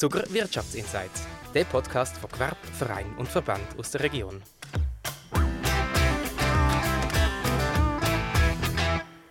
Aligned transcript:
Zuger 0.00 0.22
Wirtschaftsinsights, 0.32 1.26
der 1.52 1.64
Podcast 1.64 2.16
von 2.18 2.30
Gewerb, 2.30 2.56
Verein 2.66 3.16
und 3.16 3.26
Verband 3.26 3.64
aus 3.76 3.90
der 3.90 4.04
Region. 4.04 4.40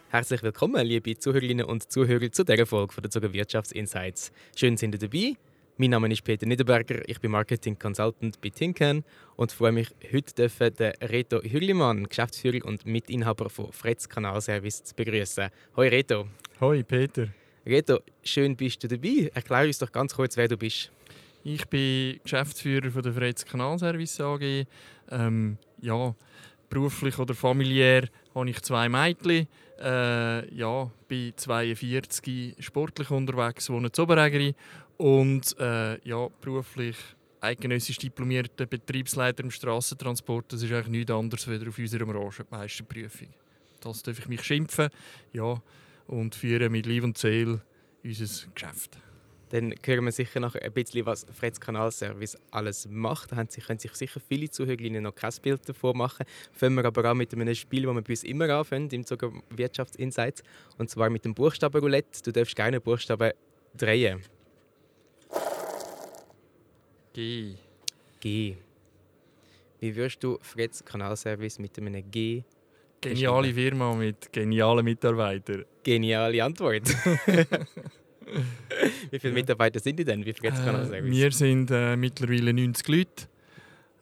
Herzlich 0.10 0.44
willkommen, 0.44 0.86
liebe 0.86 1.18
Zuhörerinnen 1.18 1.66
und 1.66 1.90
Zuhörer, 1.90 2.30
zu 2.34 2.44
dieser 2.44 2.66
Folge 2.66 3.00
der 3.02 3.10
Zuger 3.10 3.32
Wirtschaftsinsights. 3.32 4.34
Schön, 4.58 4.76
sind 4.76 4.94
ihr 4.96 5.00
dabei. 5.00 5.38
Mein 5.78 5.92
Name 5.92 6.12
ist 6.12 6.26
Peter 6.26 6.46
Niederberger, 6.46 7.08
ich 7.08 7.22
bin 7.22 7.32
Marketing 7.32 7.80
Consultant 7.80 8.42
bei 8.42 8.50
Tinken 8.50 9.06
und 9.38 9.54
freue 9.54 9.72
mich, 9.72 9.96
heute 10.12 10.50
den 10.72 10.92
Reto 11.02 11.42
Hürlimann, 11.42 12.10
Geschäftsführer 12.10 12.66
und 12.66 12.86
Mitinhaber 12.86 13.50
von 13.50 13.72
Fretz 13.72 14.10
Kanalservice, 14.10 14.84
zu 14.84 14.96
begrüßen. 14.96 15.50
Hoi 15.78 15.88
Reto. 15.88 16.28
Hoi 16.60 16.84
Peter. 16.84 17.30
Reto, 17.68 18.00
schön 18.24 18.56
bist 18.56 18.82
du 18.82 18.88
dabei. 18.88 19.30
Erklär 19.34 19.66
uns 19.66 19.80
doch 19.80 19.92
ganz 19.92 20.16
kurz, 20.16 20.38
wer 20.38 20.48
du 20.48 20.56
bist. 20.56 20.90
Ich 21.44 21.66
bin 21.68 22.18
Geschäftsführer 22.24 22.90
von 22.92 23.02
der 23.02 23.12
Freiz 23.12 23.44
Kanalservice 23.44 24.22
AG. 24.22 24.66
Ähm, 25.12 25.58
ja, 25.82 26.16
beruflich 26.70 27.20
oder 27.20 27.34
familiär 27.34 28.08
habe 28.34 28.50
ich 28.50 28.62
zwei 28.62 28.88
Mädchen. 28.88 29.50
Äh, 29.82 30.56
ja, 30.56 30.90
bin 31.10 31.34
42, 31.36 32.56
sportlich 32.60 33.12
unterwegs, 33.12 33.70
wohne 33.70 33.90
in 33.94 34.02
Oberägeri 34.02 34.56
und 34.96 35.54
äh, 35.60 36.00
ja, 36.08 36.30
beruflich 36.40 36.96
eidgenössisch 37.42 37.98
diplomierter 37.98 38.66
Betriebsleiter 38.66 39.44
im 39.44 39.52
Strassentransport. 39.52 40.54
Das 40.54 40.64
ist 40.64 40.72
eigentlich 40.72 40.88
nichts 40.88 41.12
anderes 41.12 41.46
als 41.50 41.68
auf 41.68 41.78
unserer 41.78 42.06
Branche 42.06 42.46
die 42.46 42.56
Meisterprüfung. 42.56 43.28
Das 43.82 44.04
darf 44.04 44.20
ich 44.20 44.28
mich 44.30 44.44
schimpfen. 44.44 44.88
Ja, 45.34 45.62
und 46.08 46.36
führen 46.36 46.72
mit 46.72 46.86
Liebe 46.86 47.06
und 47.06 47.18
Seele 47.18 47.62
unser 48.04 48.48
Geschäft. 48.54 48.98
Dann 49.50 49.74
hören 49.86 50.04
wir 50.04 50.12
sicher 50.12 50.42
noch 50.42 50.56
ein 50.56 50.74
bisschen, 50.74 51.06
was 51.06 51.26
Freds 51.32 51.62
Kanalservice 51.62 52.38
alles 52.52 52.86
macht. 52.90 53.32
Da 53.32 53.46
können 53.46 53.80
sich 53.80 53.94
sicher 53.94 54.20
viele 54.20 54.50
Zuhörerinnen 54.50 55.04
noch 55.04 55.16
kein 55.16 55.32
Bild 55.42 55.68
davon 55.70 55.98
machen. 55.98 56.26
Fangen 56.52 56.76
wir 56.76 56.84
aber 56.84 57.06
an 57.06 57.18
mit 57.18 57.34
einem 57.34 57.56
Spiel, 57.56 57.84
das 57.84 57.96
wir 57.96 58.02
bei 58.02 58.10
uns 58.10 58.24
immer 58.24 58.50
anfangen, 58.50 58.90
im 58.90 59.06
Zuge 59.06 59.32
Wirtschaftsinsights. 59.50 60.44
Und 60.78 60.90
zwar 60.90 61.10
mit 61.10 61.24
dem 61.24 61.34
Buchstabenroulette. 61.34 62.22
Du 62.24 62.34
darfst 62.34 62.58
gerne 62.58 62.82
Buchstaben 62.82 63.32
drehen. 63.74 64.22
G. 67.14 67.56
G. 68.20 68.58
Wie 69.80 69.96
würdest 69.96 70.22
du 70.24 70.40
Freds 70.42 70.84
Kanalservice 70.84 71.60
mit 71.60 71.78
einem 71.78 72.12
G 72.12 72.44
Geniale 73.02 73.54
Firma 73.54 73.94
mit 73.94 74.32
genialen 74.32 74.84
Mitarbeitern. 74.84 75.66
Geniale 75.84 76.44
Antwort. 76.44 76.90
Wie 79.12 79.20
viele 79.20 79.34
Mitarbeiter 79.34 79.80
sind 79.80 79.98
die 79.98 80.04
denn? 80.04 80.26
Wie 80.26 80.34
viel 80.34 80.50
äh, 80.50 81.04
Wir 81.04 81.32
sind 81.32 81.72
äh, 81.72 81.96
mittlerweile 81.96 82.54
90 82.54 82.88
Leute. 82.88 83.28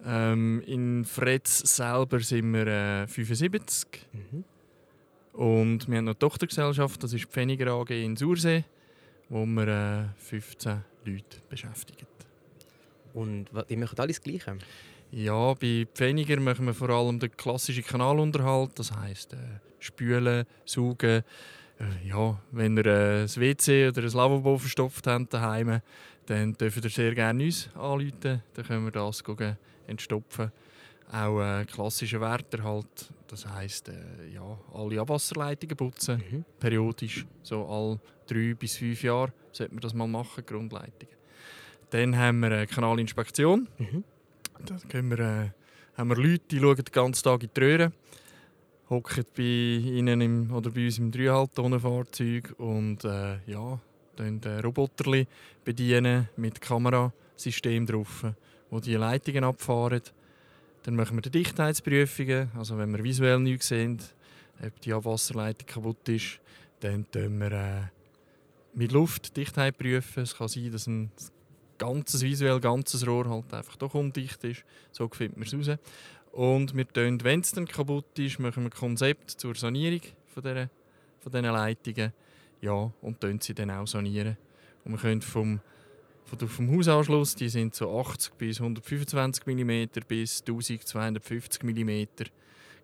Ähm, 0.06 0.62
in 0.66 1.06
Fretz 1.06 1.76
selber 1.76 2.20
sind 2.20 2.54
wir 2.54 2.68
äh, 2.68 3.08
75. 3.08 4.08
Mhm. 4.14 4.44
Und 5.34 5.88
wir 5.90 5.98
haben 5.98 6.06
noch 6.06 6.12
eine 6.12 6.20
Tochtergesellschaft, 6.20 7.04
das 7.04 7.12
ist 7.14 7.24
die 7.24 7.28
Pfenniger 7.28 7.68
AG 7.74 7.90
in 7.90 8.16
Sursee, 8.16 8.64
wo 9.28 9.46
wir 9.46 9.68
äh, 9.68 10.22
15 10.22 10.82
Leute 11.04 11.38
beschäftigen. 11.50 12.08
Und 13.14 13.50
die 13.70 13.76
machen 13.78 13.98
alles 14.00 14.22
Gleiche? 14.22 14.58
Ja, 15.12 15.54
bei 15.54 15.88
Pfenniger 15.94 16.40
machen 16.40 16.66
wir 16.66 16.74
vor 16.74 16.90
allem 16.90 17.20
den 17.20 17.32
klassischen 17.32 17.86
Kanalunterhalt, 17.86 18.78
das 18.78 18.92
heisst 18.92 19.34
äh, 19.34 19.38
spülen, 19.80 20.46
saugen. 20.66 21.24
Äh, 21.80 22.08
ja, 22.08 22.40
wenn 22.52 22.78
ihr 22.78 22.86
äh, 22.86 23.28
WC 23.28 23.90
oder 23.90 24.04
ein 24.04 24.12
Lavabo 24.12 24.58
verstopft 24.58 25.08
habt 25.08 25.34
daheim, 25.34 25.82
dann 26.26 26.54
dürft 26.54 26.84
ihr 26.84 26.90
sehr 26.90 27.14
gerne 27.14 27.44
uns 27.44 27.70
anrufen, 27.76 28.42
dann 28.54 28.66
können 28.66 28.86
wir 28.86 28.92
das 28.92 29.24
gucken, 29.24 29.58
entstopfen. 29.88 30.52
Auch 31.12 31.40
äh, 31.40 31.66
klassische 31.66 32.20
Wärter 32.20 32.64
halt, 32.64 33.14
das 33.28 33.46
heisst 33.46 33.90
äh, 33.90 33.94
ja, 34.34 34.58
alle 34.74 35.00
Abwasserleitungen 35.00 35.78
putzen, 35.78 36.24
mhm. 36.32 36.46
periodisch, 36.60 37.26
so 37.44 37.66
alle 37.68 38.00
drei 38.26 38.56
bis 38.56 38.78
fünf 38.78 39.04
Jahre 39.04 39.32
sollte 39.52 39.74
man 39.74 39.82
das 39.82 39.94
mal 39.94 40.08
machen, 40.08 40.44
Grundleitungen. 40.46 41.16
Dann 41.92 42.18
haben 42.18 42.40
wir 42.40 42.48
eine 42.48 42.68
Kanalinspektion. 42.68 43.68
Mhm. 43.78 44.04
Da 44.64 44.78
wir, 45.10 45.20
äh, 45.20 45.50
haben 45.98 46.10
wir 46.10 46.16
Leute, 46.16 46.44
die 46.52 46.60
schauen 46.60 46.76
den 46.76 46.86
ganzen 46.92 47.24
Tag 47.24 47.44
in 47.44 47.50
die 47.56 47.60
Röhre, 47.60 47.92
hocken 48.90 49.26
bei 49.36 49.44
ihnen 49.44 50.22
im, 50.22 50.52
oder 50.52 50.72
bei 50.72 50.86
uns 50.86 50.98
im 50.98 51.12
3,5 51.12 51.54
Tonnen 51.54 51.80
Fahrzeug 51.80 52.54
und 52.58 53.04
äh, 53.04 53.40
ja, 53.46 53.80
dann 54.16 54.42
äh, 54.44 54.60
bedienen 55.64 56.30
mit 56.38 56.62
Kamerasystem 56.62 57.86
drauf, 57.86 58.26
wo 58.70 58.80
die 58.80 58.96
Leitungen 58.96 59.44
abfahren. 59.44 60.02
Dann 60.84 60.96
machen 60.96 61.18
wir 61.18 61.22
die 61.22 61.32
Dichtheitsprüfungen, 61.32 62.52
also 62.56 62.78
wenn 62.78 62.92
wir 62.96 63.04
visuell 63.04 63.40
nichts 63.40 63.68
sehen, 63.68 64.00
ob 64.66 64.80
die 64.82 64.94
Abwasserleitung 64.94 65.68
kaputt 65.68 66.08
ist, 66.10 66.40
dann 66.80 67.06
prüfen 67.12 67.40
wir 67.40 67.52
äh, 67.52 67.82
mit 68.74 68.92
Luft 68.92 69.36
Dichtheit 69.36 69.78
prüfen. 69.78 70.24
Es 70.24 70.36
kann 70.36 70.48
sein, 70.48 70.72
dass 70.72 70.88
ein 70.88 71.12
ganzes 71.78 72.22
visuell 72.22 72.60
ganzes 72.60 73.06
Rohr 73.06 73.30
halt 73.30 73.54
einfach 73.54 73.76
doch 73.76 73.94
undicht 73.94 74.44
ist. 74.44 74.64
So 74.92 75.08
findet 75.10 75.38
man 75.38 75.48
es 75.48 75.70
raus. 75.70 75.80
Und 76.32 76.76
wir 76.76 76.88
tun, 76.88 77.24
wenn 77.24 77.40
es 77.40 77.52
dann 77.52 77.68
kaputt 77.68 78.18
ist, 78.20 78.40
machen 78.40 78.64
wir 78.64 78.70
ein 78.70 78.78
Konzept 78.78 79.32
zur 79.32 79.56
Sanierung 79.56 80.02
von, 80.28 80.44
dieser, 80.44 80.70
von 81.20 81.32
diesen 81.32 81.46
Leitungen. 81.46 82.14
Ja, 82.62 82.92
und 83.02 83.22
tun 83.22 83.40
sie 83.40 83.54
dann 83.54 83.72
auch 83.72 83.88
sanieren. 83.88 84.38
Und 84.84 84.94
wir 84.94 85.00
können 85.00 85.22
vom, 85.22 85.60
vom 86.26 86.72
Hausanschluss, 86.76 87.36
die 87.36 87.50
sind 87.50 87.76
so 87.76 87.98
80 88.00 88.34
bis 88.34 88.60
125 88.60 89.46
mm 89.46 89.86
bis 90.08 90.42
1250 90.42 91.64
mm 91.64 92.06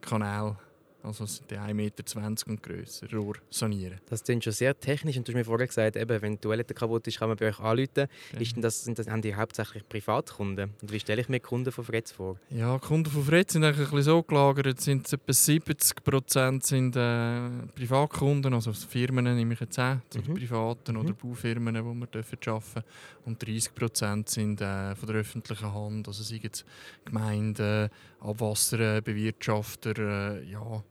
Kanal 0.02 0.58
also 1.04 1.26
sind 1.26 1.50
die 1.50 1.56
1,20 1.56 1.74
Meter 1.74 2.04
und 2.48 2.64
grösser, 2.64 3.12
Rohr 3.12 3.36
sanieren. 3.50 4.00
Das 4.10 4.24
klingt 4.24 4.44
schon 4.44 4.54
sehr 4.54 4.80
technisch 4.80 5.18
und 5.18 5.28
du 5.28 5.32
hast 5.32 5.38
mir 5.38 5.46
vorher 5.46 5.68
gesagt, 5.68 5.96
eben, 5.96 6.22
wenn 6.22 6.34
die 6.34 6.38
Toilette 6.40 6.74
kaputt 6.74 7.08
ist, 7.08 7.20
kann 7.20 7.30
man 7.30 7.38
bei 7.38 7.50
euch 7.50 7.60
anrufen. 7.60 8.08
Ja. 8.34 8.40
Ist 8.40 8.56
denn 8.56 8.62
das, 8.62 8.84
sind 8.84 9.00
das, 9.00 9.08
haben 9.08 9.22
die 9.22 9.36
hauptsächlich 9.36 9.88
Privatkunden? 9.88 10.72
Und 10.82 10.92
wie 10.92 11.00
stelle 11.00 11.22
ich 11.22 11.30
mir 11.30 11.40
Kunden 11.40 11.72
von 11.72 11.84
Fretz 11.84 12.12
vor? 12.12 12.38
Ja, 12.50 12.78
Kunden 12.80 13.10
von 13.10 13.24
Fretz 13.24 13.54
sind 13.54 13.64
eigentlich 13.64 13.88
ein 13.88 13.96
bisschen 13.96 14.04
so 14.04 14.24
gelagert, 14.24 14.80
sind 14.80 15.12
etwa 15.12 15.34
70 15.34 16.04
Prozent 16.04 16.66
sind 16.66 16.96
äh, 16.96 17.50
Privatkunden, 17.76 18.54
also 18.54 18.72
Firmen 18.74 19.26
nehme 19.26 19.54
ich 19.54 19.60
jetzt 19.60 19.80
an, 19.80 20.02
mhm. 20.16 20.34
Privaten 20.34 20.94
mhm. 20.94 21.02
oder 21.02 21.14
Baufirmen, 21.14 21.76
die 21.76 21.82
wir 21.82 22.08
dürfen 22.08 22.38
arbeiten 22.46 22.84
Und 23.26 23.42
30 23.42 23.74
Prozent 23.74 24.30
sind 24.30 24.62
äh, 24.62 24.96
von 24.96 25.08
der 25.08 25.18
öffentlichen 25.18 25.74
Hand, 25.74 26.08
also 26.08 26.24
seien 26.24 26.50
es 26.52 26.66
Gemeinden, 27.06 27.90
Abwasserbewirtschafter, 28.20 29.98
äh, 29.98 30.44
ja, 30.44 30.84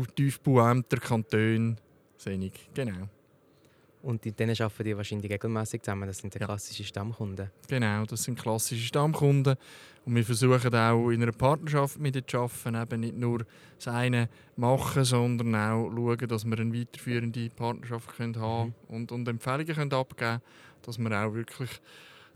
Tiefbauämter, 0.00 0.96
Kantone, 0.98 1.76
Senig, 2.16 2.68
genau. 2.72 3.08
Und 4.02 4.26
in 4.26 4.34
denen 4.34 4.60
arbeiten 4.60 4.84
die 4.84 4.96
wahrscheinlich 4.96 5.30
regelmäßig 5.30 5.82
zusammen. 5.82 6.08
Das 6.08 6.18
sind 6.18 6.34
die 6.34 6.38
klassischen 6.38 6.84
Stammkunden. 6.84 7.50
Genau, 7.68 8.04
das 8.04 8.24
sind 8.24 8.38
klassische 8.38 8.84
Stammkunden. 8.84 9.56
Und 10.04 10.14
wir 10.16 10.24
versuchen 10.24 10.74
auch 10.74 11.10
in 11.10 11.22
einer 11.22 11.32
Partnerschaft 11.32 12.00
mit 12.00 12.16
ihnen 12.16 12.26
zu 12.26 12.38
arbeiten, 12.38 12.74
eben 12.74 13.00
nicht 13.00 13.16
nur 13.16 13.46
das 13.76 13.88
eine 13.88 14.28
machen, 14.56 15.04
sondern 15.04 15.54
auch 15.54 15.90
schauen, 15.90 16.28
dass 16.28 16.44
wir 16.44 16.58
eine 16.58 16.74
weiterführende 16.74 17.48
Partnerschaft 17.50 18.16
können 18.16 18.36
haben 18.40 18.74
mhm. 18.88 18.94
und, 18.96 19.12
und 19.12 19.28
Empfehlungen 19.28 19.74
können 19.74 19.92
abgeben 19.92 20.16
können, 20.18 20.42
dass 20.82 20.98
wir 20.98 21.24
auch 21.24 21.34
wirklich 21.34 21.70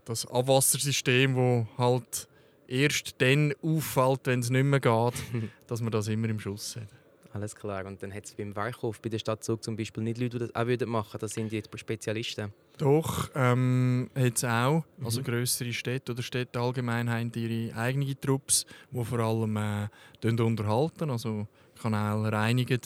das 0.04 0.26
Abwassersystem, 0.26 1.34
das 1.34 1.78
halt 1.78 2.28
erst 2.68 3.20
dann 3.20 3.52
auffällt, 3.62 4.20
wenn 4.24 4.40
es 4.40 4.50
nicht 4.50 4.64
mehr 4.64 4.80
geht, 4.80 5.14
dass 5.66 5.80
wir 5.80 5.90
das 5.90 6.06
immer 6.06 6.28
im 6.28 6.38
Schuss 6.38 6.76
haben. 6.76 7.05
Alles 7.36 7.54
klar. 7.54 7.84
Und 7.84 8.02
dann 8.02 8.14
hat 8.14 8.24
es 8.24 8.32
beim 8.32 8.56
Weichhof, 8.56 8.98
bei 9.02 9.10
der 9.10 9.18
Stadtzug 9.18 9.62
zum 9.62 9.76
Beispiel 9.76 10.02
nicht 10.02 10.16
Leute, 10.16 10.38
die 10.38 10.46
das 10.46 10.54
auch 10.54 10.66
würden 10.66 10.88
machen 10.88 11.18
Das 11.20 11.34
sind 11.34 11.52
jetzt 11.52 11.68
Spezialisten. 11.78 12.50
Doch, 12.78 13.30
ähm, 13.34 14.08
hat 14.16 14.36
es 14.36 14.44
auch. 14.44 14.84
Mhm. 14.96 15.04
Also 15.04 15.22
größere 15.22 15.70
Städte 15.74 16.12
oder 16.12 16.22
Städte 16.22 16.58
allgemein 16.58 17.10
haben 17.10 17.30
ihre 17.34 17.76
eigenen 17.76 18.18
Trupps, 18.18 18.64
die 18.90 19.04
vor 19.04 19.18
allem 19.18 19.54
äh, 19.58 19.88
unterhalten, 20.22 21.10
also 21.10 21.46
Kanäle 21.78 22.32
reinigen 22.32 22.80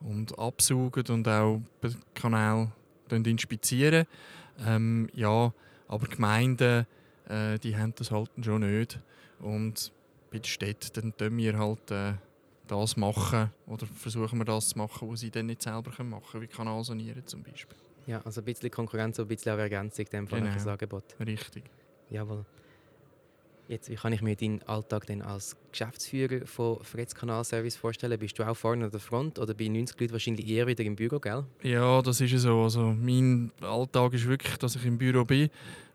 und 0.00 0.36
absaugen 0.36 1.04
und 1.08 1.28
auch 1.28 1.60
Kanäle 2.12 2.72
inspizieren. 3.08 4.06
Ähm, 4.66 5.08
ja, 5.14 5.52
aber 5.86 6.08
Gemeinden, 6.08 6.88
äh, 7.28 7.56
die 7.60 7.76
haben 7.76 7.94
das 7.96 8.10
halt 8.10 8.30
schon 8.40 8.62
nicht. 8.62 8.98
Und 9.38 9.92
bei 10.32 10.38
den 10.38 10.44
Städten 10.44 10.90
dann 10.92 11.16
tun 11.16 11.36
wir 11.36 11.56
halt 11.56 11.90
äh, 11.92 12.14
das 12.66 12.96
machen 12.96 13.50
oder 13.66 13.86
versuchen 13.86 14.38
wir 14.38 14.44
das 14.44 14.70
zu 14.70 14.78
machen, 14.78 15.10
was 15.10 15.20
sie 15.20 15.30
dann 15.30 15.46
nicht 15.46 15.62
selber 15.62 15.90
machen 16.04 16.22
können, 16.30 16.42
wie 16.42 16.46
Kanalsanieren 16.48 17.26
zum 17.26 17.42
Beispiel. 17.42 17.76
Ja, 18.06 18.20
also 18.22 18.40
ein 18.40 18.44
bisschen 18.44 18.70
Konkurrenz, 18.70 19.20
ein 19.20 19.28
bisschen 19.28 19.52
auch 19.52 19.58
Ergänzung 19.58 20.06
dem 20.06 20.26
Fall 20.26 20.40
genau. 20.40 20.54
das 20.54 20.66
Angebot. 20.66 21.04
Richtig. 21.20 21.64
Jawohl. 22.10 22.44
Jetzt, 23.72 23.88
wie 23.88 23.94
kann 23.94 24.12
ich 24.12 24.20
mir 24.20 24.36
deinen 24.36 24.62
Alltag 24.64 25.06
denn 25.06 25.22
als 25.22 25.56
Geschäftsführer 25.70 26.46
von 26.46 26.84
Fritz 26.84 27.14
Kanalservice 27.14 27.74
vorstellen? 27.74 28.18
Bist 28.18 28.38
du 28.38 28.46
auch 28.46 28.54
vorne 28.54 28.84
an 28.84 28.90
der 28.90 29.00
Front 29.00 29.38
oder 29.38 29.54
bei 29.54 29.66
90 29.66 29.98
Leuten 29.98 30.12
wahrscheinlich 30.12 30.46
eher 30.46 30.66
wieder 30.66 30.84
im 30.84 30.94
Büro, 30.94 31.18
gell? 31.18 31.46
Ja, 31.62 32.02
das 32.02 32.20
ist 32.20 32.38
so. 32.38 32.64
Also 32.64 32.92
mein 32.92 33.50
Alltag 33.62 34.12
ist 34.12 34.28
wirklich, 34.28 34.58
dass 34.58 34.76
ich 34.76 34.84
im 34.84 34.98
Büro 34.98 35.24
bin 35.24 35.48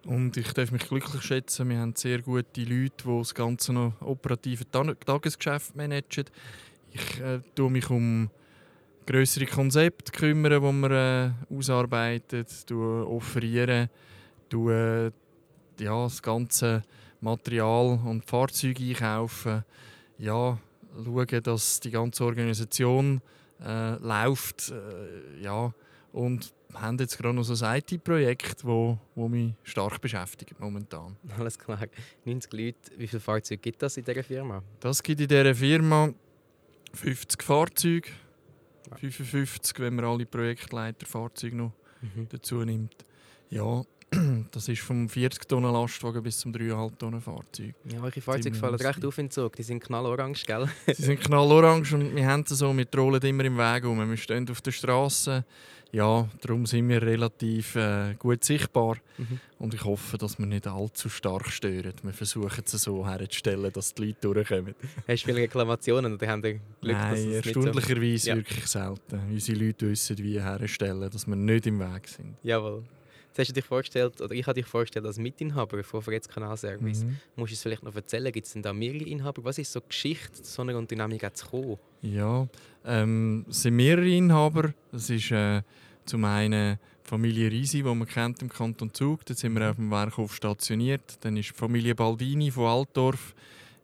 und 0.08 0.36
ich 0.38 0.52
darf 0.54 0.72
mich 0.72 0.88
glücklich 0.88 1.22
schätzen. 1.22 1.70
Wir 1.70 1.78
haben 1.78 1.94
sehr 1.96 2.20
gute 2.24 2.62
Leute, 2.62 2.90
die 3.06 3.20
das 3.20 3.36
ganze 3.36 3.74
noch 3.74 3.94
operative 4.02 4.66
Tagesgeschäft 4.72 5.76
managen. 5.76 6.26
Ich 6.92 7.22
äh, 7.22 7.70
mich 7.70 7.92
um 7.92 8.32
größere 9.06 9.46
Konzepte 9.46 10.12
kümmern, 10.14 10.64
die 10.64 10.90
wir 10.90 11.36
äh, 11.52 11.56
ausarbeiten, 11.56 12.44
offerieren, 12.72 13.90
tue, 14.50 15.14
ja, 15.80 16.04
das 16.06 16.24
ganze 16.24 16.82
Material 17.22 18.00
und 18.06 18.26
Fahrzeuge 18.26 18.84
einkaufen, 18.84 19.64
ja, 20.18 20.58
schauen, 21.04 21.44
dass 21.44 21.80
die 21.80 21.92
ganze 21.92 22.24
Organisation 22.26 23.22
äh, 23.64 23.96
läuft, 23.96 24.72
äh, 24.72 25.44
ja, 25.44 25.74
und 26.14 26.54
wir 26.70 26.82
haben 26.82 26.98
jetzt 26.98 27.18
gerade 27.18 27.36
noch 27.36 27.44
so 27.44 27.66
ein 27.66 27.78
IT-Projekt, 27.80 28.58
das 28.58 28.66
wo, 28.66 28.98
wo 29.16 29.28
mich 29.28 29.54
stark 29.64 30.02
beschäftigt 30.02 30.60
momentan. 30.60 31.16
Alles 31.38 31.58
klar. 31.58 31.80
90 32.26 32.54
Leute, 32.54 32.78
wie 32.98 33.08
viele 33.08 33.20
Fahrzeuge 33.20 33.62
gibt 33.62 33.82
das 33.82 33.98
in 33.98 34.04
dieser 34.04 34.24
Firma? 34.24 34.64
Das 34.80 35.02
gibt 35.02 35.22
in 35.22 35.28
dieser 35.28 35.56
Firma 35.56 36.14
50 36.94 37.44
Fahrzeuge, 37.44 38.10
55, 38.96 39.80
wenn 39.80 39.96
man 39.96 40.06
alle 40.06 40.26
Projektleiterfahrzeuge 40.26 41.56
noch 41.56 41.74
mhm. 42.02 42.28
dazu 42.30 42.64
nimmt. 42.64 43.06
Ja, 43.50 43.84
das 44.58 44.68
ist 44.70 44.82
vom 44.82 45.08
40 45.08 45.48
Tonnen 45.48 45.72
Lastwagen 45.72 46.24
bis 46.24 46.40
zum 46.40 46.52
3,5 46.52 46.98
Tonnen 46.98 47.22
Fahrzeug. 47.22 47.76
Ja, 47.86 48.02
eure 48.02 48.22
Fahrzeuge 48.22 48.56
fallen 48.56 48.74
recht 48.74 49.06
auf 49.06 49.18
in 49.20 49.30
Zug. 49.30 49.56
Die 49.56 49.62
sind 49.62 49.84
knallorange, 49.84 50.40
gell? 50.48 50.68
sie 50.88 51.04
sind 51.04 51.20
knallorange 51.20 51.94
und 51.94 52.16
wir 52.16 52.26
haben 52.26 52.44
sie 52.44 52.56
so, 52.56 52.76
wir 52.76 52.88
rollen 52.96 53.22
immer 53.22 53.46
im 53.46 53.56
Weg 53.56 53.86
um. 53.86 54.10
Wir 54.10 54.18
stehen 54.18 54.50
auf 54.50 54.60
der 54.62 54.72
Straße. 54.72 55.46
Ja, 55.92 56.28
darum 56.42 56.66
sind 56.66 56.90
wir 56.90 57.04
relativ 57.04 57.76
äh, 57.76 58.16
gut 58.18 58.44
sichtbar. 58.44 58.98
Mhm. 59.20 59.40
Und 59.60 59.76
ich 59.76 59.86
hoffe, 59.86 60.18
dass 60.18 60.40
wir 60.40 60.48
nicht 60.48 60.66
allzu 60.66 61.08
stark 61.08 61.52
stören. 61.52 61.94
Wir 62.02 62.14
versuchen 62.14 62.64
es 62.66 62.72
so 62.72 63.08
herzustellen, 63.08 63.72
dass 63.72 63.94
die 63.94 64.08
Leute 64.08 64.22
durchkommen. 64.22 64.74
Hast 65.08 65.22
du 65.22 65.28
viele 65.28 65.42
Reklamationen 65.42 66.16
oder 66.16 66.28
haben 66.28 66.42
Glück, 66.42 66.60
Nein, 66.82 67.12
dass 67.12 67.20
es 67.20 67.46
erstaunlicherweise 67.46 68.18
so... 68.18 68.30
ja. 68.32 68.36
wirklich 68.38 68.66
selten. 68.66 69.22
Unsere 69.30 69.60
Leute 69.60 69.90
wissen, 69.90 70.18
wie 70.18 70.42
herstellen, 70.42 71.10
dass 71.12 71.28
wir 71.28 71.36
nicht 71.36 71.68
im 71.68 71.80
Weg 71.80 72.08
sind. 72.08 72.36
Jawohl. 72.42 72.84
Jetzt 73.38 73.50
hast 73.50 73.56
du 73.56 73.62
dich 73.62 73.66
vorgestellt, 73.66 74.20
oder 74.20 74.34
ich 74.34 74.48
habe 74.48 74.56
dich 74.56 74.66
vorgestellt 74.66 75.06
als 75.06 75.20
Mitinhaber 75.20 75.84
von 75.84 76.02
Fritz 76.02 76.28
Kanalservice. 76.28 77.04
Mhm. 77.04 77.18
Musst 77.36 77.52
du 77.52 77.54
es 77.54 77.62
vielleicht 77.62 77.84
noch 77.84 77.96
erzählen? 77.96 78.32
Gibt 78.32 78.48
es 78.48 78.54
denn 78.54 78.64
da 78.64 78.74
mehrere 78.74 79.04
Inhaber? 79.04 79.44
Was 79.44 79.60
ist 79.60 79.72
so 79.72 79.80
die 79.80 79.90
Geschichte, 79.90 80.44
so 80.44 80.64
einer 80.64 80.76
Unternehmung 80.76 81.20
zu 81.32 81.46
kommen? 81.46 81.78
Ja, 82.02 82.48
ähm, 82.84 83.46
es 83.48 83.62
sind 83.62 83.76
mehrere 83.76 84.10
Inhaber. 84.10 84.74
Das 84.92 85.12
ist 85.12 85.30
äh, 85.30 85.62
zum 86.06 86.26
einen 86.26 86.80
Familie 87.04 87.52
Risi, 87.52 87.84
die 87.84 87.84
man 87.84 88.08
kennt 88.08 88.42
im 88.42 88.50
Kanton 88.50 88.92
Zug. 88.92 89.24
Da 89.26 89.36
sind 89.36 89.54
wir 89.54 89.70
auf 89.70 89.76
dem 89.76 89.92
Werkhof 89.92 90.34
stationiert. 90.34 91.20
Dann 91.22 91.38
ist 91.38 91.50
die 91.52 91.54
Familie 91.54 91.94
Baldini 91.94 92.50
von 92.50 92.66
Altdorf 92.66 93.36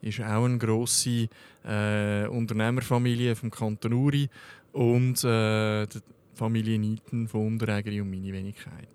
ist 0.02 0.20
auch 0.20 0.46
eine 0.46 0.58
grosse 0.58 1.30
äh, 1.64 2.26
Unternehmerfamilie 2.26 3.36
vom 3.36 3.52
Kanton 3.52 3.94
Uri 3.94 4.30
und 4.72 5.24
äh, 5.24 5.86
die 5.86 6.00
Familie 6.34 6.80
Nieten 6.80 7.28
von 7.28 7.46
Unterägeri 7.46 8.02
und 8.02 8.10
meine 8.10 8.34
Wenigkeit. 8.34 8.90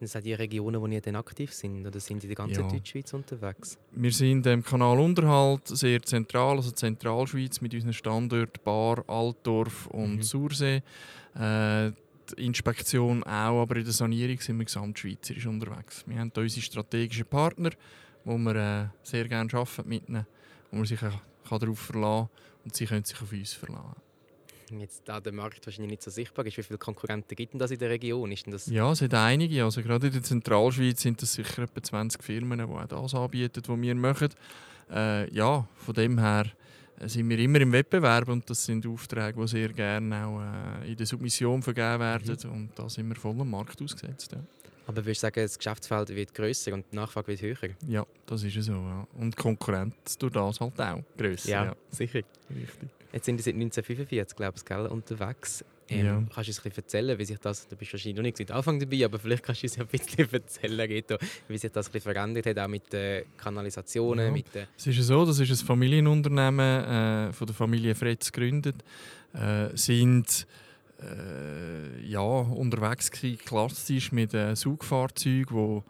Sind 0.00 0.08
das 0.08 0.16
auch 0.16 0.24
die 0.24 0.32
Regionen, 0.32 0.80
wo 0.80 0.86
ihr 0.86 1.02
dann 1.02 1.16
aktiv 1.16 1.52
sind? 1.52 1.86
Oder 1.86 2.00
sind 2.00 2.22
die 2.22 2.26
in 2.26 2.30
der 2.30 2.36
ganzen 2.36 2.62
ja. 2.62 2.70
Deutschschweiz 2.70 3.12
unterwegs? 3.12 3.76
Wir 3.92 4.10
sind 4.10 4.46
im 4.46 4.64
Kanal 4.64 4.98
Unterhalt 4.98 5.68
sehr 5.68 6.02
zentral, 6.02 6.56
also 6.56 6.70
Zentralschweiz 6.70 7.60
mit 7.60 7.74
unseren 7.74 7.92
Standorten 7.92 8.64
Bar, 8.64 9.04
Altdorf 9.06 9.88
und 9.88 10.16
mhm. 10.16 10.22
Sursee. 10.22 10.82
Äh, 11.34 11.90
die 12.30 12.46
Inspektion 12.46 13.22
auch, 13.24 13.60
aber 13.60 13.76
in 13.76 13.84
der 13.84 13.92
Sanierung 13.92 14.40
sind 14.40 14.56
wir 14.56 14.64
gesamtschweizerisch 14.64 15.44
unterwegs. 15.44 16.02
Wir 16.06 16.18
haben 16.18 16.32
hier 16.34 16.44
unsere 16.44 16.62
strategischen 16.62 17.26
Partner, 17.26 17.68
wo 18.24 18.38
wir 18.38 18.56
äh, 18.56 18.86
sehr 19.02 19.28
gerne 19.28 19.52
arbeiten 19.52 19.86
mit 19.86 20.08
ihnen, 20.08 20.26
wo 20.70 20.78
man 20.78 20.86
sich 20.86 21.02
auch 21.02 21.58
darauf 21.58 21.78
verlassen 21.78 22.28
kann 22.28 22.64
und 22.64 22.74
sie 22.74 22.86
können 22.86 23.04
sich 23.04 23.20
auf 23.20 23.30
uns 23.30 23.52
verlassen 23.52 24.09
jetzt 24.78 25.02
da 25.06 25.20
der 25.20 25.32
Markt 25.32 25.66
wahrscheinlich 25.66 25.90
nicht 25.90 26.02
so 26.02 26.10
sichtbar 26.10 26.46
ist, 26.46 26.56
wie 26.56 26.62
viele 26.62 26.78
Konkurrenten 26.78 27.34
gibt 27.34 27.54
es 27.54 27.58
das 27.58 27.70
in 27.72 27.78
der 27.78 27.90
Region? 27.90 28.30
Ist 28.30 28.46
das 28.46 28.66
ja, 28.66 28.90
es 28.92 29.02
hat 29.02 29.14
einige. 29.14 29.64
Also 29.64 29.82
gerade 29.82 30.06
in 30.06 30.12
der 30.12 30.22
Zentralschweiz 30.22 31.00
sind 31.00 31.22
es 31.22 31.32
sicher 31.32 31.62
etwa 31.62 31.82
20 31.82 32.22
Firmen, 32.22 32.58
die 32.58 32.64
auch 32.64 32.86
das 32.86 33.14
anbieten, 33.14 33.62
was 33.66 33.80
wir 33.80 33.94
machen. 33.94 34.28
Äh, 34.92 35.32
ja, 35.32 35.66
von 35.76 35.94
dem 35.94 36.18
her 36.18 36.46
äh, 36.98 37.08
sind 37.08 37.28
wir 37.28 37.38
immer 37.38 37.60
im 37.60 37.72
Wettbewerb 37.72 38.28
und 38.28 38.48
das 38.48 38.64
sind 38.64 38.86
Aufträge, 38.86 39.40
die 39.40 39.48
sehr 39.48 39.68
gerne 39.70 40.26
auch 40.26 40.40
äh, 40.82 40.90
in 40.90 40.96
der 40.96 41.06
Submission 41.06 41.62
vergeben 41.62 42.00
werden 42.00 42.36
mhm. 42.44 42.50
und 42.50 42.70
da 42.74 42.88
sind 42.88 43.08
wir 43.08 43.16
voll 43.16 43.40
am 43.40 43.50
Markt 43.50 43.80
ausgesetzt. 43.82 44.32
Ja. 44.32 44.38
Aber 44.90 45.06
würdest 45.06 45.22
du 45.22 45.26
sagen, 45.26 45.42
das 45.42 45.56
Geschäftsfeld 45.56 46.08
wird 46.08 46.34
grösser 46.34 46.72
und 46.74 46.84
die 46.90 46.96
Nachfrage 46.96 47.28
wird 47.28 47.42
höher? 47.42 47.70
Ja, 47.86 48.04
das 48.26 48.42
ist 48.42 48.60
so. 48.60 48.72
Ja. 48.72 49.06
Und 49.14 49.36
die 49.38 49.40
Konkurrenz 49.40 50.18
durch 50.18 50.32
das 50.32 50.58
halt 50.58 50.80
auch 50.80 51.02
grösser. 51.16 51.48
Ja, 51.48 51.64
ja, 51.66 51.76
sicher. 51.90 52.22
Richtig. 52.50 52.88
Jetzt 53.12 53.24
sind 53.24 53.38
sie 53.38 53.44
seit 53.44 53.54
1945, 53.54 54.36
glaube 54.36 54.54
ich, 54.56 54.64
gell, 54.64 54.86
unterwegs. 54.86 55.64
Ähm, 55.88 56.06
ja. 56.06 56.12
Kannst 56.34 56.48
du 56.48 56.50
uns 56.50 56.58
ein 56.58 56.62
bisschen 56.64 56.82
erzählen, 56.82 57.18
wie 57.18 57.24
sich 57.24 57.38
das, 57.38 57.68
du 57.68 57.76
bist 57.76 57.92
wahrscheinlich 57.92 58.16
noch 58.16 58.22
nicht 58.22 58.36
seit 58.36 58.50
Anfang 58.50 58.80
dabei, 58.80 59.04
aber 59.04 59.20
vielleicht 59.20 59.44
kannst 59.44 59.62
du 59.62 59.66
uns 59.66 59.78
ein 59.78 59.86
bisschen 59.86 60.28
erzählen, 60.32 60.80
Reto, 60.80 61.16
wie 61.46 61.58
sich 61.58 61.70
das 61.70 61.86
ein 61.86 61.92
bisschen 61.92 62.12
verändert 62.12 62.46
hat, 62.46 62.58
auch 62.58 62.68
mit 62.68 62.92
den 62.92 63.24
Kanalisationen. 63.36 64.26
Ja. 64.26 64.32
Mit 64.32 64.52
den 64.52 64.66
es 64.76 64.86
ist 64.88 65.02
so, 65.02 65.24
das 65.24 65.38
ist 65.38 65.50
ein 65.50 65.66
Familienunternehmen 65.66 67.30
äh, 67.30 67.32
von 67.32 67.46
der 67.46 67.54
Familie 67.54 67.94
Fretz 67.94 68.32
gegründet. 68.32 68.76
Äh, 69.34 69.68
sind 69.76 70.46
äh, 71.02 72.06
ja, 72.06 72.20
unterwegs 72.20 73.10
gewesen, 73.10 73.38
klassisch 73.38 74.12
mit 74.12 74.34
äh, 74.34 74.54
Saugfahrzeugen, 74.54 75.50
wo 75.50 75.84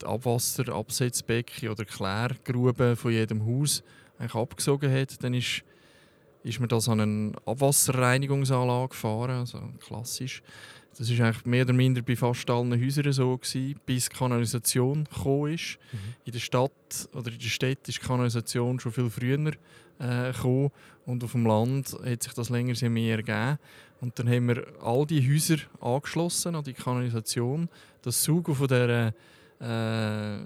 die 0.00 0.06
Abwasser, 0.06 0.68
Absetzbecken 0.68 1.68
oder 1.68 1.84
Klärgruben 1.84 2.96
von 2.96 3.12
jedem 3.12 3.46
Haus 3.46 3.82
eigentlich 4.18 4.34
abgesogen 4.34 4.92
hat. 4.92 5.22
Dann 5.22 5.34
ist 5.34 5.62
ist 6.46 6.60
man 6.60 6.68
das 6.68 6.88
an 6.88 7.00
eine 7.00 7.32
Abwasserreinigungsanlage 7.44 8.90
gefahren, 8.90 9.40
also 9.40 9.60
klassisch. 9.84 10.42
Das 10.96 11.10
ist 11.10 11.20
eigentlich 11.20 11.44
mehr 11.44 11.64
oder 11.64 11.72
minder 11.72 12.02
bei 12.02 12.16
fast 12.16 12.48
allen 12.48 12.80
Häusern 12.80 13.12
so 13.12 13.36
gewesen, 13.36 13.78
bis 13.84 14.08
die 14.08 14.16
Kanalisation 14.16 15.04
gekommen 15.04 15.52
ist. 15.52 15.78
Mhm. 15.92 15.98
In 16.24 16.32
der 16.32 16.38
Stadt 16.38 17.08
oder 17.12 17.32
in 17.32 17.38
der 17.38 17.48
Stadt 17.48 17.88
ist 17.88 18.00
die 18.00 18.06
Kanalisation 18.06 18.78
schon 18.80 18.92
viel 18.92 19.10
früher 19.10 19.52
äh, 19.98 20.32
gekommen 20.32 20.70
und 21.04 21.24
auf 21.24 21.32
dem 21.32 21.46
Land 21.46 21.96
hat 22.04 22.22
sich 22.22 22.32
das 22.32 22.48
länger 22.48 22.88
mehr 22.88 23.16
ergeben. 23.16 23.58
Und 24.00 24.18
dann 24.18 24.28
haben 24.28 24.48
wir 24.48 24.66
all 24.82 25.06
die 25.06 25.26
Häuser 25.26 25.56
angeschlossen 25.80 26.54
an 26.54 26.64
die 26.64 26.74
Kanalisation. 26.74 27.68
Das 28.02 28.22
Saugen 28.22 28.54
von 28.54 28.68
der 28.68 29.14
äh, 29.58 30.38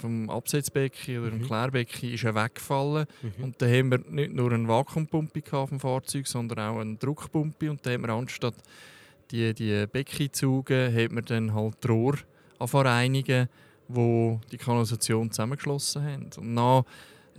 vom 0.00 0.28
Absetzbecken 0.28 1.18
oder 1.18 1.30
dem 1.30 1.40
mhm. 1.40 1.46
Klärbecken 1.46 2.12
ist 2.12 2.24
er 2.24 2.34
weggefallen. 2.34 3.06
Mhm. 3.22 3.44
Und 3.44 3.62
da 3.62 3.66
haben 3.66 3.90
wir 3.90 4.00
nicht 4.08 4.34
nur 4.34 4.52
eine 4.52 4.68
Vakuumpumpe 4.68 5.40
dem 5.40 5.80
Fahrzeug, 5.80 6.26
sondern 6.26 6.58
auch 6.58 6.80
eine 6.80 6.96
Druckpumpe. 6.96 7.70
Und 7.70 7.84
da 7.86 7.90
haben 7.90 8.02
wir 8.02 8.10
anstatt 8.10 8.54
die, 9.30 9.54
die 9.54 9.86
Becken 9.86 10.32
zu 10.32 10.46
saugen, 10.46 10.94
hat 10.94 11.12
man 11.12 11.24
dann 11.24 11.54
halt 11.54 11.88
Rohr 11.88 12.18
reinigen, 12.60 13.48
wo 13.88 14.40
die 14.52 14.58
Kanalisation 14.58 15.30
zusammengeschlossen 15.30 16.02
haben. 16.02 16.30
Und 16.36 16.56
dann, 16.56 16.84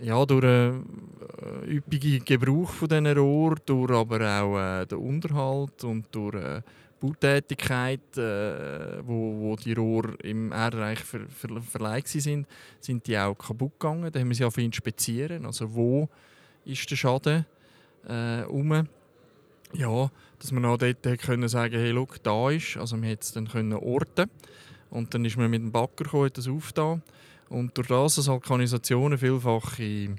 ja, 0.00 0.24
durch 0.24 0.44
einen 0.44 0.84
äh, 1.66 1.76
üppigen 1.76 2.24
Gebrauch 2.24 2.70
von 2.70 2.88
diesen 2.88 3.06
Rohr, 3.06 3.56
durch 3.64 3.90
aber 3.90 4.40
auch 4.40 4.58
äh, 4.58 4.86
den 4.86 4.98
Unterhalt 4.98 5.84
und 5.84 6.06
durch 6.10 6.34
äh, 6.34 6.62
Bautätigkeit, 7.00 8.16
äh, 8.16 9.06
wo, 9.06 9.40
wo 9.40 9.56
die 9.56 9.72
Rohre 9.72 10.14
im 10.22 10.52
Erdreich 10.52 11.00
ver, 11.00 11.20
ver, 11.28 11.60
verleiht 11.62 12.08
sind, 12.08 12.46
sind 12.78 13.06
die 13.06 13.18
auch 13.18 13.34
kaputt 13.34 13.72
gegangen. 13.78 14.10
Da 14.12 14.20
haben 14.20 14.28
wir 14.28 14.36
sie 14.36 14.44
auch 14.44 14.56
inspizieren, 14.56 15.46
also 15.46 15.74
wo 15.74 16.08
ist 16.64 16.90
der 16.90 16.96
Schaden 16.96 17.46
äh, 18.06 18.42
um. 18.44 18.86
Ja, 19.72 20.10
dass 20.38 20.52
man 20.52 20.64
auch 20.64 20.78
dort 20.78 21.02
können 21.20 21.48
sagen, 21.48 21.78
hey, 21.78 21.90
look, 21.90 22.22
da 22.22 22.50
ist. 22.50 22.76
Also 22.76 23.00
wir 23.00 23.16
es 23.18 23.32
dann 23.32 23.48
können 23.48 23.72
orten 23.72 24.28
und 24.90 25.14
dann 25.14 25.24
ist 25.24 25.36
man 25.36 25.50
mit 25.50 25.62
dem 25.62 25.72
Backer 25.72 26.04
gekommen, 26.04 26.30
das 26.32 26.48
aufgetan. 26.48 27.02
Und 27.50 27.76
durch 27.76 27.88
das, 27.88 28.14
dass 28.14 28.28
halt 28.28 28.44
Kanalisationen 28.44 29.18
vielfach 29.18 29.78
in, 29.78 30.16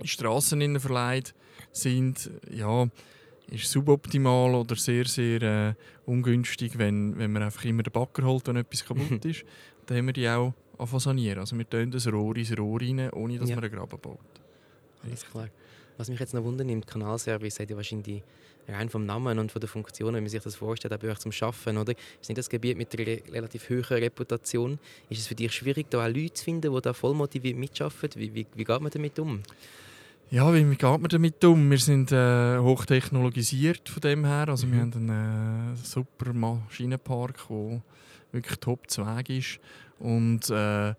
in 0.00 0.06
Straßen 0.06 0.80
verleiht 0.80 1.34
sind, 1.72 2.30
ja, 2.50 2.88
ist 3.50 3.70
suboptimal 3.70 4.54
oder 4.54 4.76
sehr, 4.76 5.06
sehr 5.06 5.42
äh, 5.42 5.74
ungünstig, 6.06 6.76
wenn, 6.78 7.16
wenn 7.18 7.32
man 7.32 7.44
einfach 7.44 7.64
immer 7.64 7.82
den 7.82 7.92
Backer 7.92 8.24
holt, 8.24 8.46
wenn 8.48 8.56
etwas 8.56 8.84
kaputt 8.84 9.24
ist. 9.24 9.44
dann 9.86 9.98
haben 9.98 10.06
wir 10.06 10.12
die 10.12 10.28
auch 10.28 10.54
sanieren. 10.98 11.40
Also 11.40 11.56
wir 11.56 11.68
tun 11.68 11.90
das 11.90 12.06
Rohr 12.06 12.36
ins 12.36 12.56
Rohr 12.56 12.80
rein, 12.80 13.10
ohne 13.10 13.38
dass 13.38 13.48
ja. 13.48 13.56
man 13.56 13.64
einen 13.64 13.72
Graben 13.72 14.00
baut. 14.00 14.18
Alles 15.04 15.24
klar. 15.24 15.48
Was 15.96 16.08
mich 16.08 16.18
jetzt 16.18 16.34
noch 16.34 16.42
wundert, 16.42 16.68
im 16.68 16.84
Kanalservice 16.84 17.60
hat 17.60 17.70
ja 17.70 17.76
wahrscheinlich 17.76 18.22
rein 18.68 18.88
vom 18.88 19.06
Namen 19.06 19.38
und 19.38 19.52
von 19.52 19.60
der 19.60 19.68
Funktion, 19.68 20.14
wenn 20.14 20.22
man 20.22 20.30
sich 20.30 20.42
das 20.42 20.56
vorstellt, 20.56 20.92
auch 21.04 21.18
zum 21.18 21.32
Schaffen, 21.32 21.78
oder? 21.78 21.92
Ist 22.20 22.28
nicht 22.28 22.38
das 22.38 22.48
Gebiet 22.48 22.76
mit 22.76 22.98
einer 22.98 23.32
relativ 23.32 23.68
hohen 23.68 23.84
Reputation? 23.84 24.78
Ist 25.08 25.20
es 25.20 25.26
für 25.26 25.34
dich 25.34 25.52
schwierig, 25.52 25.86
da 25.90 26.04
auch 26.04 26.08
Leute 26.08 26.34
zu 26.34 26.44
finden, 26.44 26.72
die 26.74 26.80
da 26.80 26.92
voll 26.92 27.14
motiviert 27.14 27.56
mitarbeiten? 27.56 28.20
Wie, 28.20 28.34
wie, 28.34 28.46
wie 28.54 28.64
geht 28.64 28.80
man 28.80 28.90
damit 28.90 29.18
um? 29.18 29.42
Ja, 30.30 30.54
wie 30.54 30.62
geht 30.62 30.82
man 30.82 31.08
damit 31.08 31.44
um? 31.44 31.70
Wir 31.70 31.78
sind 31.78 32.12
äh, 32.12 32.58
hochtechnologisiert 32.58 33.88
von 33.88 34.00
dem 34.00 34.24
her. 34.24 34.48
Also 34.48 34.66
mhm. 34.66 34.72
wir 34.72 34.80
haben 34.80 34.92
einen 34.94 35.74
äh, 35.74 35.76
super 35.82 36.32
Maschinenpark, 36.32 37.48
der 37.48 37.82
wirklich 38.32 38.58
top 38.60 38.88
Zweig 38.88 39.28
ist 39.30 39.58
und 39.98 40.48
äh, 40.50 40.94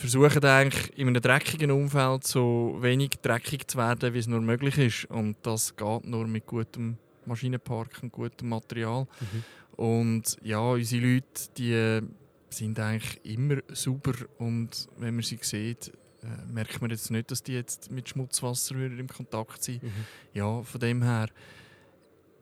versuchen 0.00 0.44
eigentlich 0.44 0.98
in 0.98 1.08
einem 1.08 1.20
dreckigen 1.20 1.70
Umfeld 1.70 2.26
so 2.26 2.78
wenig 2.80 3.10
dreckig 3.22 3.68
zu 3.68 3.78
werden, 3.78 4.14
wie 4.14 4.18
es 4.18 4.26
nur 4.26 4.40
möglich 4.40 4.78
ist. 4.78 5.04
Und 5.10 5.36
das 5.42 5.76
geht 5.76 6.06
nur 6.06 6.26
mit 6.26 6.46
gutem 6.46 6.96
Maschinenpark 7.26 7.98
und 8.02 8.10
gutem 8.10 8.48
Material. 8.48 9.06
Mhm. 9.20 9.44
Und 9.76 10.36
ja, 10.42 10.60
unsere 10.60 11.06
Leute, 11.06 11.50
die 11.56 12.00
sind 12.48 12.78
eigentlich 12.80 13.20
immer 13.24 13.58
super 13.72 14.12
und 14.38 14.88
wenn 14.96 15.14
man 15.14 15.22
sie 15.22 15.38
sieht, 15.40 15.92
äh, 16.22 16.52
merkt 16.52 16.80
man 16.80 16.90
jetzt 16.90 17.10
nicht, 17.10 17.30
dass 17.30 17.42
die 17.42 17.54
jetzt 17.54 17.90
mit 17.90 18.08
Schmutzwasser 18.08 18.74
im 18.74 19.06
Kontakt 19.06 19.62
sind. 19.62 19.82
Mhm. 19.82 19.90
Ja, 20.34 20.62
von 20.62 20.80
dem 20.80 21.02
her. 21.02 21.28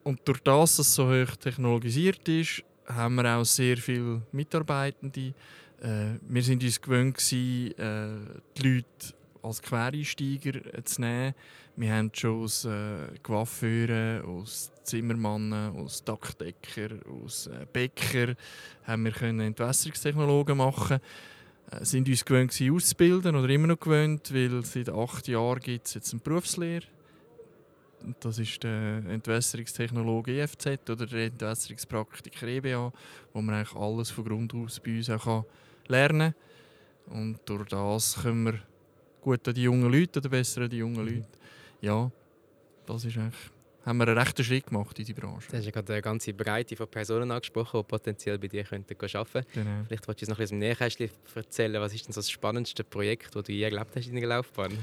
Und 0.03 0.19
durch 0.25 0.39
das, 0.39 0.77
dass 0.77 0.87
es 0.87 0.95
so 0.95 1.07
hoch 1.07 1.35
technologisiert 1.35 2.27
ist, 2.27 2.63
haben 2.87 3.15
wir 3.15 3.37
auch 3.37 3.45
sehr 3.45 3.77
viele 3.77 4.21
Mitarbeitende. 4.31 5.33
Äh, 5.81 6.19
wir 6.27 6.43
sind 6.43 6.63
uns 6.63 6.81
gewöhnt, 6.81 7.17
gewesen, 7.17 7.77
äh, 7.77 8.41
die 8.57 8.67
Leute 8.67 9.13
als 9.41 9.61
Quereinsteiger 9.61 10.83
zu 10.83 11.01
nehmen. 11.01 11.33
Wir 11.77 11.93
haben 11.93 12.11
schon 12.13 12.43
aus 12.43 12.65
äh, 12.65 13.17
Coiffeuren, 13.23 14.25
aus 14.25 14.71
Zimmermannen, 14.83 15.77
aus 15.77 16.03
Dachdecker, 16.03 16.89
aus 17.23 17.47
äh, 17.47 17.65
Bäcker 17.71 18.35
haben 18.83 19.05
wir 19.05 19.13
können 19.13 19.39
Entwässerungstechnologen 19.39 20.57
machen 20.57 20.99
äh, 21.71 21.85
sind 21.85 22.09
uns 22.09 22.25
gewöhnt 22.25 22.51
gewesen, 22.51 22.75
auszubilden 22.75 23.35
oder 23.37 23.47
immer 23.49 23.67
noch 23.67 23.79
gewöhnt, 23.79 24.33
weil 24.33 24.65
seit 24.65 24.89
acht 24.89 25.29
Jahren 25.29 25.59
gibt 25.61 25.87
es 25.87 25.93
jetzt 25.93 26.11
eine 26.11 26.21
Berufslehre. 26.21 26.85
Das 28.19 28.39
ist 28.39 28.63
der 28.63 29.03
Entwässerungstechnologe 29.07 30.41
EFZ 30.41 30.89
oder 30.89 31.05
der 31.05 31.27
Entwässerungspraktiker 31.27 32.47
EBA, 32.47 32.91
wo 33.33 33.41
man 33.41 33.55
eigentlich 33.55 33.75
alles 33.75 34.09
von 34.09 34.25
Grund 34.25 34.53
aus 34.53 34.79
bei 34.79 34.97
uns 34.97 35.09
auch 35.09 35.45
lernen. 35.89 36.33
Und 37.07 37.39
durch 37.45 37.67
das 37.67 38.21
können 38.21 38.43
wir 38.45 38.59
gut 39.21 39.47
an 39.47 39.53
die 39.53 39.63
jungen 39.63 39.91
Leute 39.91 40.19
oder 40.19 40.29
besser 40.29 40.61
an 40.61 40.69
die 40.69 40.77
jungen 40.77 41.05
Leute. 41.05 41.27
Ja, 41.81 42.11
das 42.85 43.05
ist 43.05 43.17
eigentlich 43.17 43.51
haben 43.85 43.97
wir 43.97 44.07
einen 44.07 44.17
rechten 44.17 44.43
Schritt 44.43 44.67
gemacht 44.67 44.99
in 44.99 45.05
die 45.05 45.13
Branche. 45.13 45.47
Du 45.49 45.57
hast 45.57 45.65
ja 45.65 45.71
gerade 45.71 45.93
eine 45.93 46.01
ganze 46.01 46.33
Breite 46.33 46.75
von 46.75 46.87
Personen 46.87 47.31
angesprochen, 47.31 47.79
die 47.79 47.87
potenziell 47.87 48.37
bei 48.37 48.47
dir 48.47 48.63
könnten 48.63 48.93
arbeiten 48.93 49.31
könnten. 49.31 49.47
Genau. 49.53 49.83
Vielleicht 49.87 50.07
wolltest 50.07 50.21
du 50.21 50.25
uns 50.25 50.29
noch 50.29 50.37
ein 50.37 50.43
bisschen 50.43 50.61
im 50.61 50.67
Nähkästchen 50.67 51.09
erzählen. 51.33 51.81
Was 51.81 51.93
ist 51.93 52.05
denn 52.05 52.13
so 52.13 52.19
das 52.19 52.29
spannendste 52.29 52.83
Projekt, 52.83 53.35
das 53.35 53.43
du 53.43 53.51
je 53.51 53.63
erlebt 53.63 53.95
hast 53.95 54.07
in 54.07 54.15
deiner 54.15 54.27
Laufbahn? 54.27 54.77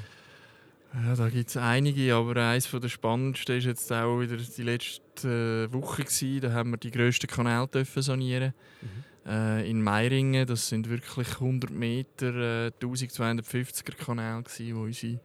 Ja, 0.95 1.15
da 1.15 1.29
gibt 1.29 1.51
es 1.51 1.57
einige, 1.57 2.15
aber 2.15 2.37
eines 2.49 2.71
der 2.71 2.89
spannendsten 2.89 3.57
war 3.57 3.63
jetzt 3.63 3.93
auch 3.93 4.21
wieder 4.21 4.37
die 4.37 4.63
letzte 4.63 5.73
Woche. 5.73 6.03
Gewesen. 6.03 6.41
Da 6.41 6.53
haben 6.53 6.71
wir 6.71 6.79
die 6.79 6.91
grössten 6.91 7.27
Kanäle 7.27 7.85
sanieren 7.85 8.55
mhm. 8.81 9.05
Äh, 9.27 9.69
in 9.69 9.83
Meiringen. 9.83 10.47
Das 10.47 10.69
sind 10.69 10.89
wirklich 10.89 11.29
100 11.41 11.71
Meter, 11.71 12.67
äh, 12.67 12.71
1250er 12.81 13.97
Kanäle, 13.97 14.45
die 14.59 14.73
unsere 14.73 15.21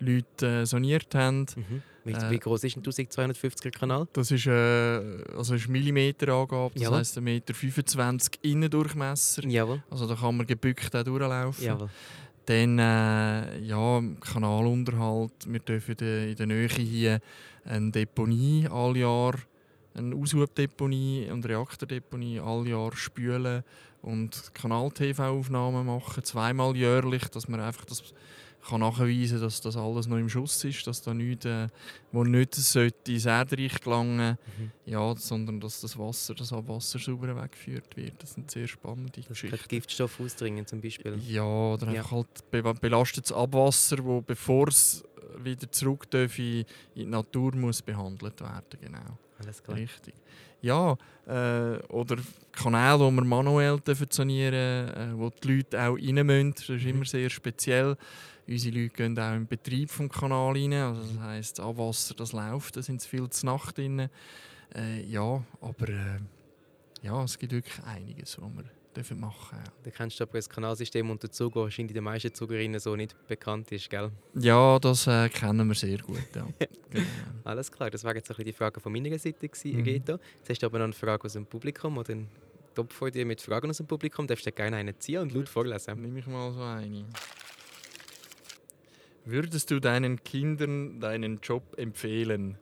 Leute 0.00 0.46
äh, 0.46 0.66
saniert 0.66 1.14
haben. 1.14 1.46
Mhm. 1.56 1.82
Wie, 2.04 2.12
äh, 2.12 2.30
wie 2.30 2.38
groß 2.38 2.64
ist 2.64 2.76
ein 2.76 2.82
1250er 2.82 3.70
Kanal? 3.70 4.06
Das 4.12 4.30
ist, 4.30 4.46
äh, 4.46 4.50
also 5.36 5.54
ist 5.54 5.68
Millimeterangabe, 5.68 6.74
das 6.74 6.82
Jawohl. 6.82 6.98
heisst 6.98 7.18
1,25 7.18 7.20
Meter 7.22 7.54
25 7.54 8.38
Innendurchmesser. 8.42 9.46
Jawohl. 9.46 9.82
Also 9.90 10.06
da 10.06 10.14
kann 10.14 10.36
man 10.36 10.46
gebückt 10.46 10.94
auch 10.94 11.02
durchlaufen. 11.02 11.64
Jawohl. 11.64 11.88
Dann 12.46 12.78
äh, 12.78 13.58
ja, 13.60 14.02
Kanalunterhalt. 14.20 15.32
Wir 15.46 15.60
dürfen 15.60 15.96
in 15.98 16.36
der 16.36 16.46
Nähe 16.46 16.68
hier 16.68 17.20
eine 17.64 17.90
Deponie 17.90 18.68
all 18.70 18.96
Jahr, 18.96 19.34
eine 19.94 20.16
Aushubdeponie 20.16 21.30
und 21.30 21.46
Reaktordeponie 21.46 22.40
all 22.40 22.66
Jahr 22.66 22.94
spülen 22.96 23.62
und 24.02 24.52
Kanal-TV-Aufnahmen 24.54 25.86
machen, 25.86 26.24
zweimal 26.24 26.76
jährlich, 26.76 27.28
dass 27.28 27.48
man 27.48 27.60
einfach 27.60 27.84
das 27.84 28.02
kann 28.68 28.80
nachweisen 28.80 29.40
dass 29.40 29.60
das 29.60 29.76
alles 29.76 30.06
noch 30.06 30.16
im 30.16 30.28
Schuss 30.28 30.64
ist, 30.64 30.86
dass 30.86 31.02
da 31.02 31.12
nichts, 31.12 31.44
äh, 31.44 31.68
wo 32.12 32.24
nicht 32.24 32.54
sollte 32.54 33.12
ins 33.12 33.26
Erdreich 33.26 33.80
gelangen 33.80 34.38
mhm. 34.58 34.70
ja, 34.86 35.14
sondern 35.16 35.60
dass 35.60 35.80
das 35.82 35.98
Wasser, 35.98 36.34
das 36.34 36.52
Abwasser 36.52 36.98
sauber 36.98 37.36
weggeführt 37.36 37.96
wird. 37.96 38.22
Das 38.22 38.34
sind 38.34 38.50
sehr 38.50 38.66
spannende 38.66 39.12
das 39.20 39.28
Geschichten. 39.28 39.68
Giftstoff 39.68 40.18
ausdringen 40.18 40.66
zum 40.66 40.80
Beispiel? 40.80 41.18
Ja, 41.28 41.44
oder 41.44 41.92
ja. 41.92 42.10
halt 42.10 42.50
be 42.50 42.62
belastetes 42.62 43.32
Abwasser, 43.32 44.02
wo 44.02 44.20
bevor 44.22 44.68
es 44.68 45.04
wieder 45.42 45.70
zurück 45.70 46.10
darf 46.10 46.38
in, 46.38 46.64
die 46.94 47.04
Natur 47.04 47.54
muss 47.54 47.82
behandelt 47.82 48.40
werden. 48.40 48.78
Genau. 48.80 49.18
Alles 49.44 49.62
klar. 49.62 49.76
Richtig. 49.76 50.14
Ja, 50.62 50.96
äh, 51.26 51.78
oder 51.88 52.16
Kanäle, 52.52 53.10
die 53.10 53.16
wir 53.16 53.24
manuell 53.24 53.80
sanieren, 54.10 54.54
äh, 54.54 55.12
wo 55.14 55.30
die 55.30 55.56
Leute 55.56 55.78
auch 55.78 55.96
rein 55.96 56.26
müssen. 56.26 56.54
Das 56.54 56.68
ist 56.68 56.82
mhm. 56.82 56.88
immer 56.88 57.04
sehr 57.04 57.28
speziell. 57.28 57.96
Unsere 58.46 58.78
Leute 58.78 58.94
gehen 58.94 59.18
auch 59.18 59.34
im 59.34 59.46
Betrieb 59.46 59.88
des 59.94 60.08
Kanals 60.10 60.56
rein. 60.56 60.72
Also 60.72 61.02
das 61.02 61.22
heisst, 61.22 61.60
Abwasser 61.60 62.14
das 62.14 62.32
läuft, 62.32 62.76
da 62.76 62.82
sind 62.82 63.00
sie 63.00 63.08
viel 63.08 63.28
zu 63.28 63.46
Nacht 63.46 63.76
drin. 63.76 64.08
Äh, 64.74 65.02
ja, 65.04 65.42
aber 65.60 65.88
äh, 65.88 66.18
ja, 67.02 67.22
es 67.24 67.38
gibt 67.38 67.52
wirklich 67.52 67.82
einiges, 67.84 68.40
was 68.40 68.50
wir 68.54 68.64
dürfen 68.96 69.20
machen 69.20 69.58
ja. 69.58 69.72
Du 69.82 69.90
kennst 69.90 70.20
aber 70.20 70.32
das 70.32 70.48
Kanalsystem 70.48 71.10
und 71.10 71.22
der 71.22 71.30
Zug, 71.30 71.54
das 71.54 71.62
wahrscheinlich 71.62 71.94
den 71.94 72.04
meisten 72.04 72.32
Zugerinnen 72.32 72.80
so 72.80 72.96
nicht 72.96 73.14
bekannt 73.26 73.70
ist, 73.72 73.90
gell? 73.90 74.10
Ja, 74.34 74.78
das 74.78 75.06
äh, 75.06 75.28
kennen 75.28 75.66
wir 75.68 75.74
sehr 75.74 75.98
gut, 75.98 76.18
ja. 76.34 76.46
genau. 76.90 77.06
Alles 77.44 77.70
klar, 77.70 77.90
das 77.90 78.04
war 78.04 78.14
jetzt 78.14 78.30
ein 78.30 78.44
die 78.44 78.52
Frage 78.52 78.80
von 78.80 78.92
meiner 78.92 79.18
Seite, 79.18 79.48
gewesen, 79.48 79.80
mhm. 79.80 79.86
Jetzt 79.86 80.10
hast 80.48 80.62
du 80.62 80.66
aber 80.66 80.78
noch 80.78 80.84
eine 80.84 80.92
Frage 80.92 81.24
aus 81.24 81.32
dem 81.34 81.46
Publikum 81.46 81.98
oder 81.98 82.12
einen 82.12 82.28
Top 82.74 82.92
von 82.92 83.10
dir 83.10 83.24
mit 83.24 83.40
Fragen 83.40 83.70
aus 83.70 83.76
dem 83.76 83.86
Publikum. 83.86 84.26
Darfst 84.26 84.46
du 84.46 84.52
gerne 84.52 84.76
eine 84.76 84.98
ziehen 84.98 85.20
und 85.20 85.32
laut 85.32 85.48
vorlesen? 85.48 86.00
Nimm 86.00 86.16
ich 86.16 86.26
mal 86.26 86.52
so 86.52 86.60
eine. 86.60 87.04
Würdest 89.24 89.70
du 89.70 89.80
deinen 89.80 90.22
Kindern 90.22 91.00
deinen 91.00 91.40
Job 91.40 91.78
empfehlen? 91.78 92.58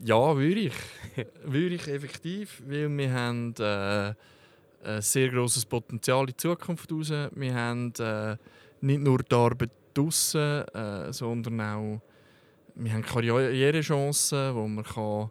Ja, 0.00 0.36
würde 0.36 0.60
ich. 0.60 0.74
würde 1.44 1.74
ich 1.76 1.88
effektiv, 1.88 2.62
weil 2.66 2.88
wir 2.96 3.12
haben 3.12 3.54
äh, 3.58 4.14
ein 4.84 5.02
sehr 5.02 5.28
großes 5.28 5.66
Potenzial 5.66 6.28
in 6.28 6.38
Zukunft 6.38 6.90
raus. 6.92 7.10
Wir 7.10 7.54
haben 7.54 7.92
äh, 7.98 8.36
nicht 8.80 9.00
nur 9.00 9.18
die 9.18 9.34
Arbeit 9.34 9.70
draussen, 9.94 10.62
äh, 10.68 11.12
sondern 11.12 11.60
auch 11.60 12.00
wir 12.74 12.92
haben 12.92 13.02
Karrierechancen, 13.02 14.54
wo 14.54 14.68
man 14.68 14.84
kann 14.84 15.30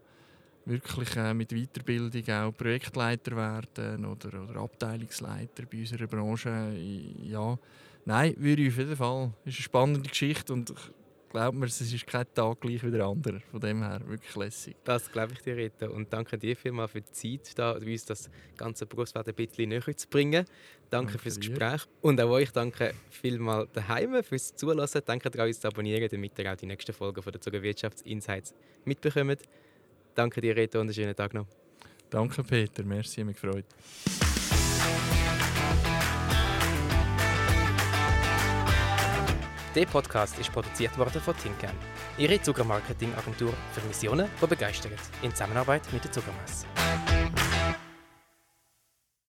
wirklich 0.65 1.15
äh, 1.15 1.33
mit 1.33 1.51
Weiterbildung 1.51 2.29
auch 2.29 2.51
Projektleiter 2.51 3.35
werden 3.35 4.05
oder, 4.05 4.43
oder 4.43 4.59
Abteilungsleiter 4.59 5.63
bei 5.71 5.79
unserer 5.79 6.07
Branche. 6.07 6.73
Ja, 7.23 7.57
Nein, 8.07 8.35
würde 8.37 8.61
ich 8.61 8.69
auf 8.69 8.77
jeden 8.77 8.95
Fall. 8.95 9.33
Es 9.43 9.51
ist 9.51 9.57
eine 9.57 9.63
spannende 9.63 10.09
Geschichte 10.09 10.53
und 10.53 10.73
glaub 11.37 11.53
mir, 11.53 11.67
es 11.67 11.79
ist 11.81 12.07
kein 12.07 12.25
Tag 12.33 12.61
gleich 12.61 12.83
wie 12.83 12.89
der 12.89 13.05
andere. 13.05 13.39
Von 13.51 13.59
dem 13.59 13.83
her 13.83 14.01
wirklich 14.07 14.35
lässig. 14.35 14.75
Das 14.83 15.11
glaube 15.11 15.33
ich 15.33 15.41
dir, 15.41 15.55
Rita. 15.55 15.87
Und 15.87 16.11
danke 16.11 16.35
dir 16.37 16.55
vielmals 16.55 16.91
für 16.91 17.01
die 17.01 17.11
Zeit, 17.11 17.57
da, 17.59 17.73
uns 17.73 18.05
das 18.05 18.29
ganze 18.55 18.87
Berufsfeld 18.87 19.27
ein 19.27 19.35
bisschen 19.35 19.69
näher 19.69 19.95
zu 19.95 20.07
bringen. 20.07 20.45
Danke, 20.45 20.51
danke 20.89 21.17
fürs 21.19 21.39
Gespräch. 21.39 21.83
Und 22.01 22.19
auch 22.19 22.31
euch 22.31 22.51
danke 22.51 22.93
vielmals 23.11 23.69
daheim 23.71 24.23
fürs 24.23 24.55
Zulassen. 24.55 25.01
Danke 25.05 25.29
daran, 25.29 25.47
uns 25.47 25.59
zu 25.59 25.67
abonnieren, 25.67 26.09
damit 26.09 26.39
ihr 26.39 26.51
auch 26.51 26.57
die 26.57 26.65
nächsten 26.65 26.93
Folgen 26.93 27.21
von 27.21 27.31
der 27.31 27.39
Zuger 27.39 27.61
Wirtschaftsinsights 27.61 28.55
mitbekommt. 28.85 29.43
Danke 30.15 30.41
dir, 30.41 30.57
Rita, 30.57 30.79
und 30.79 30.87
einen 30.87 30.93
schönen 30.95 31.15
Tag 31.15 31.35
noch. 31.35 31.45
Danke, 32.09 32.43
Peter. 32.43 32.83
Merci, 32.83 33.23
mich 33.23 33.39
gefreut. 33.39 33.65
Der 39.77 39.85
Podcast 39.85 40.39
ist 40.39 40.51
produziert 40.51 40.97
worden 40.97 41.21
von 41.21 41.37
Tinkern, 41.37 41.75
ihre 42.17 42.41
Zuckermarketing-Agentur 42.41 43.53
für 43.73 43.81
Missionen, 43.85 44.27
die 44.41 44.47
begeistert, 44.47 44.97
in 45.21 45.29
Zusammenarbeit 45.29 45.83
mit 45.93 46.03
der 46.03 46.11
Zuckermesse. 46.11 46.65